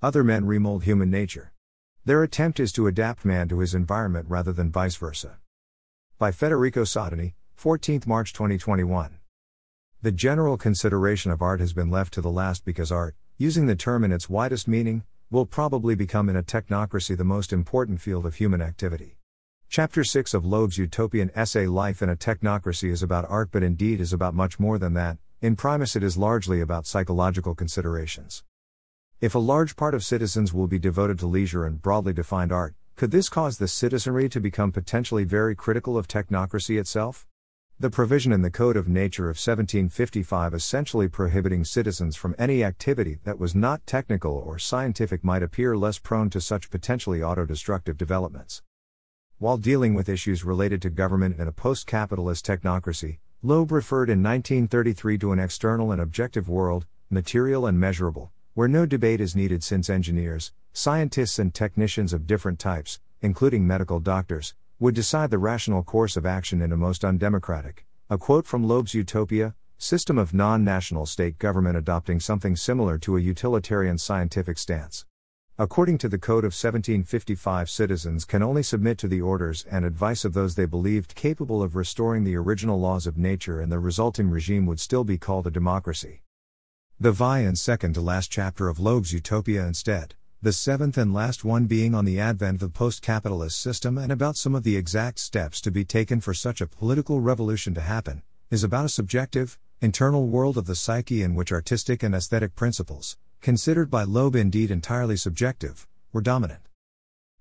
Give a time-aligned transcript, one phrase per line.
[0.00, 1.52] Other men remold human nature.
[2.04, 5.38] Their attempt is to adapt man to his environment rather than vice versa.
[6.18, 9.18] By Federico Sottini, 14 March 2021.
[10.00, 13.74] The general consideration of art has been left to the last because art, using the
[13.74, 18.24] term in its widest meaning, will probably become in a technocracy the most important field
[18.24, 19.18] of human activity.
[19.68, 24.00] Chapter 6 of Loeb's utopian essay Life in a Technocracy is about art, but indeed
[24.00, 25.18] is about much more than that.
[25.40, 28.44] In primis, it is largely about psychological considerations.
[29.20, 32.76] If a large part of citizens will be devoted to leisure and broadly defined art,
[32.94, 37.26] could this cause the citizenry to become potentially very critical of technocracy itself?
[37.80, 43.18] The provision in the Code of Nature of 1755 essentially prohibiting citizens from any activity
[43.24, 47.96] that was not technical or scientific might appear less prone to such potentially auto destructive
[47.96, 48.62] developments.
[49.38, 54.22] While dealing with issues related to government in a post capitalist technocracy, Loeb referred in
[54.22, 59.62] 1933 to an external and objective world, material and measurable, where no debate is needed
[59.62, 65.84] since engineers, scientists, and technicians of different types, including medical doctors, would decide the rational
[65.84, 67.86] course of action in a most undemocratic.
[68.10, 73.16] A quote from Loeb's Utopia system of non national state government adopting something similar to
[73.16, 75.06] a utilitarian scientific stance.
[75.56, 80.24] According to the Code of 1755, citizens can only submit to the orders and advice
[80.24, 84.28] of those they believed capable of restoring the original laws of nature, and the resulting
[84.28, 86.22] regime would still be called a democracy.
[87.00, 91.44] The VI and second to last chapter of Loeb's Utopia instead, the seventh and last
[91.44, 94.76] one being on the advent of the post capitalist system and about some of the
[94.76, 98.88] exact steps to be taken for such a political revolution to happen, is about a
[98.88, 104.34] subjective, internal world of the psyche in which artistic and aesthetic principles, considered by Loeb
[104.34, 106.62] indeed entirely subjective, were dominant.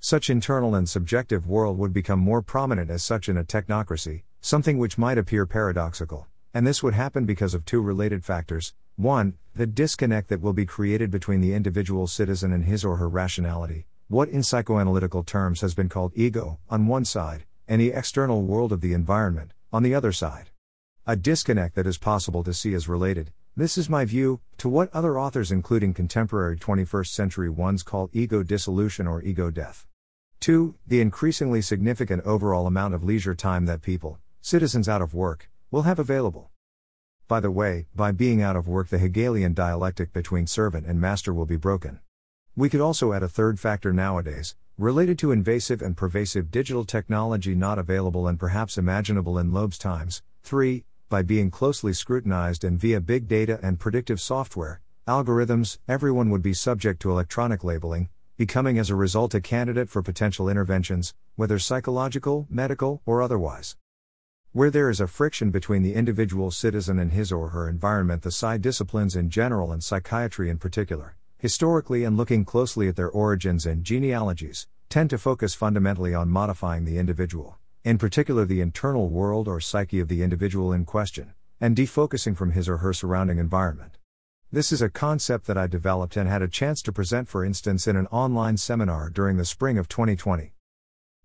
[0.00, 4.78] Such internal and subjective world would become more prominent as such in a technocracy, something
[4.78, 9.34] which might appear paradoxical, and this would happen because of two related factors 1.
[9.54, 13.86] The disconnect that will be created between the individual citizen and his or her rationality,
[14.08, 18.72] what in psychoanalytical terms has been called ego, on one side, and the external world
[18.72, 20.50] of the environment, on the other side.
[21.06, 24.94] A disconnect that is possible to see as related, this is my view, to what
[24.94, 29.86] other authors, including contemporary 21st century ones, call ego dissolution or ego death.
[30.40, 30.74] 2.
[30.86, 35.82] The increasingly significant overall amount of leisure time that people, citizens out of work, will
[35.82, 36.51] have available.
[37.32, 41.32] By the way, by being out of work, the Hegelian dialectic between servant and master
[41.32, 42.00] will be broken.
[42.54, 47.54] We could also add a third factor nowadays, related to invasive and pervasive digital technology
[47.54, 50.22] not available and perhaps imaginable in Loeb's times.
[50.42, 50.84] 3.
[51.08, 56.52] By being closely scrutinized and via big data and predictive software, algorithms, everyone would be
[56.52, 62.46] subject to electronic labeling, becoming as a result a candidate for potential interventions, whether psychological,
[62.50, 63.74] medical, or otherwise.
[64.54, 68.30] Where there is a friction between the individual citizen and his or her environment, the
[68.30, 73.64] psy disciplines in general and psychiatry in particular, historically and looking closely at their origins
[73.64, 79.48] and genealogies, tend to focus fundamentally on modifying the individual, in particular the internal world
[79.48, 83.96] or psyche of the individual in question, and defocusing from his or her surrounding environment.
[84.52, 87.86] This is a concept that I developed and had a chance to present, for instance,
[87.86, 90.52] in an online seminar during the spring of 2020.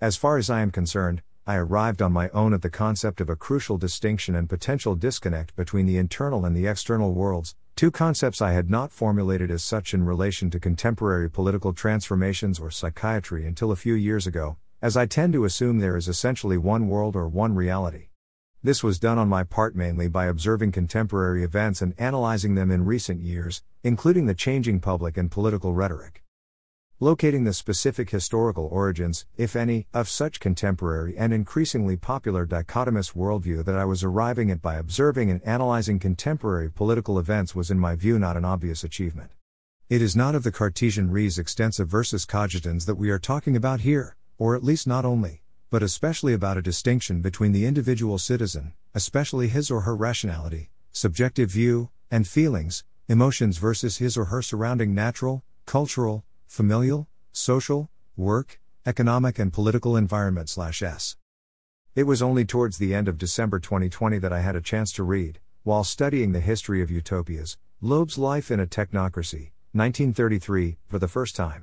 [0.00, 1.20] As far as I am concerned,
[1.50, 5.56] I arrived on my own at the concept of a crucial distinction and potential disconnect
[5.56, 9.92] between the internal and the external worlds, two concepts I had not formulated as such
[9.92, 15.06] in relation to contemporary political transformations or psychiatry until a few years ago, as I
[15.06, 18.10] tend to assume there is essentially one world or one reality.
[18.62, 22.84] This was done on my part mainly by observing contemporary events and analyzing them in
[22.84, 26.22] recent years, including the changing public and political rhetoric.
[27.02, 33.64] Locating the specific historical origins, if any, of such contemporary and increasingly popular dichotomous worldview
[33.64, 37.94] that I was arriving at by observing and analyzing contemporary political events was, in my
[37.94, 39.30] view, not an obvious achievement.
[39.88, 43.80] It is not of the Cartesian res extensa versus cogitans that we are talking about
[43.80, 45.40] here, or at least not only,
[45.70, 51.48] but especially about a distinction between the individual citizen, especially his or her rationality, subjective
[51.48, 59.38] view, and feelings, emotions versus his or her surrounding natural, cultural, familial, social, work, economic
[59.38, 61.16] and political environment s.
[61.94, 65.04] It was only towards the end of December 2020 that I had a chance to
[65.04, 71.06] read, while studying the history of utopias, Loeb's Life in a Technocracy, 1933, for the
[71.06, 71.62] first time.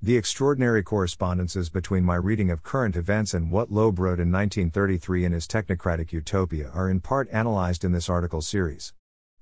[0.00, 5.24] The extraordinary correspondences between my reading of current events and what Loeb wrote in 1933
[5.24, 8.94] in his technocratic utopia are in part analyzed in this article series.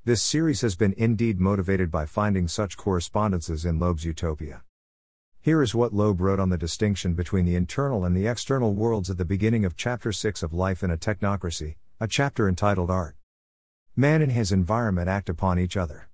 [0.07, 4.63] This series has been indeed motivated by finding such correspondences in Loeb's utopia.
[5.49, 9.09] Here is what Loeb wrote on the distinction between the internal and the external worlds
[9.09, 13.17] at the beginning of Chapter 6 of Life in a Technocracy, a chapter entitled Art.
[13.97, 16.11] Man and his environment act upon each other.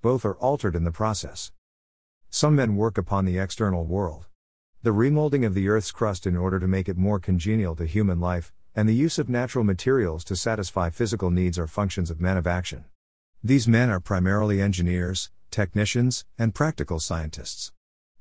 [0.00, 1.52] Both are altered in the process.
[2.30, 4.24] Some men work upon the external world.
[4.82, 8.20] The remolding of the Earth's crust in order to make it more congenial to human
[8.20, 12.38] life, and the use of natural materials to satisfy physical needs are functions of men
[12.38, 12.86] of action.
[13.44, 17.70] These men are primarily engineers, technicians, and practical scientists.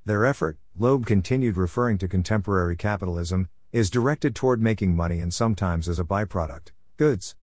[0.07, 5.89] Their effort, Loeb continued referring to contemporary capitalism, is directed toward making money and sometimes
[5.89, 7.35] as a byproduct, goods.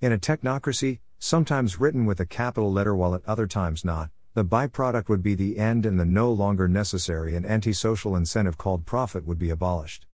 [0.00, 4.44] In a technocracy, sometimes written with a capital letter while at other times not, the
[4.44, 9.24] byproduct would be the end and the no longer necessary and antisocial incentive called profit
[9.24, 10.04] would be abolished.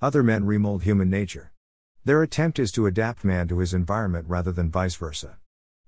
[0.00, 1.50] Other men remold human nature.
[2.04, 5.38] Their attempt is to adapt man to his environment rather than vice versa.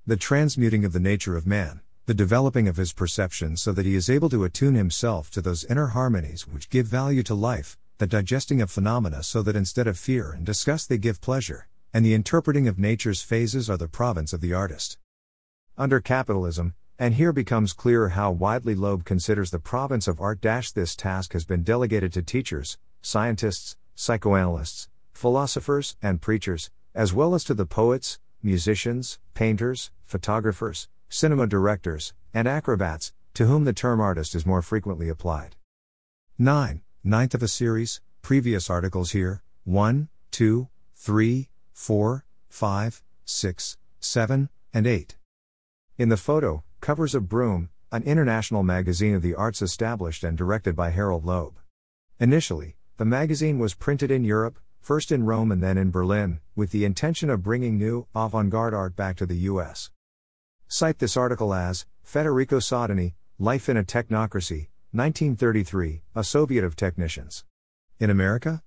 [0.05, 3.97] The transmuting of the nature of man, the developing of his perceptions so that he
[3.97, 8.07] is able to attune himself to those inner harmonies which give value to life, the
[8.07, 12.15] digesting of phenomena so that instead of fear and disgust they give pleasure, and the
[12.15, 14.99] interpreting of nature's phases are the province of the artist.
[15.77, 20.41] Under capitalism, and here becomes clear how widely Loeb considers the province of art.
[20.41, 27.43] This task has been delegated to teachers, scientists, psychoanalysts, philosophers, and preachers, as well as
[27.45, 34.35] to the poets, musicians, painters, photographers, cinema directors, and acrobats, to whom the term artist
[34.35, 35.57] is more frequently applied.
[36.39, 36.83] 9.
[37.05, 44.87] Ninth of a series, previous articles here 1, 2, 3, 4, 5, 6, 7, and
[44.87, 45.17] 8.
[45.99, 50.77] In the photo, Covers of Broom, an international magazine of the arts established and directed
[50.77, 51.59] by Harold Loeb.
[52.19, 56.71] Initially, the magazine was printed in Europe, first in Rome and then in Berlin, with
[56.71, 59.91] the intention of bringing new, avant garde art back to the US.
[60.69, 67.45] Cite this article as Federico Sodini, Life in a Technocracy, 1933, A Soviet of Technicians.
[68.01, 68.63] In America?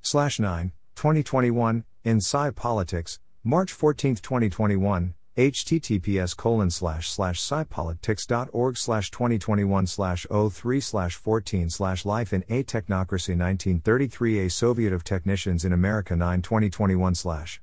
[0.00, 9.10] Slash 9, 2021, in Sci Politics, March 14, 2021, https colon slash slash scipolitics.org slash
[9.10, 15.64] 2021 slash 03 slash 14 slash life in a technocracy 1933 a soviet of technicians
[15.64, 17.62] in america 9 2021 slash